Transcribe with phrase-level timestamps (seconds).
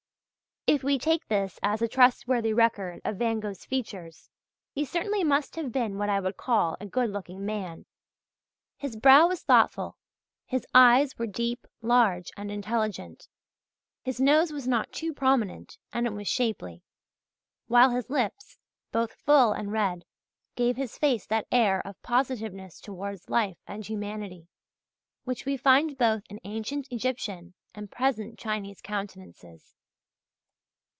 [0.67, 4.29] If we take this as a trustworthy record of Van Gogh's features,
[4.71, 7.87] he certainly must have been what I would call a good looking man.
[8.77, 9.97] His brow was thoughtful,
[10.45, 13.27] his eyes were deep, large, and intelligent,
[14.03, 16.83] his nose was not too prominent and it was shapely,
[17.65, 18.59] while his lips,
[18.91, 20.05] both full and red,
[20.55, 24.47] gave his face that air of positiveness towards life and humanity,
[25.25, 29.75] which we find both in ancient Egyptian and present Chinese countenances.